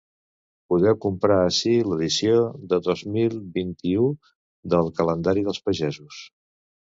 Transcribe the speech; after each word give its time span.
Podeu 0.73 0.95
comprar 1.01 1.35
ací 1.49 1.73
l’edició 1.89 2.39
de 2.71 2.79
dos 2.87 3.03
mil 3.17 3.35
vint-i-u 3.59 4.09
del 4.75 4.91
‘Calendari 5.01 5.45
dels 5.51 5.63
pagesos’ 5.69 6.25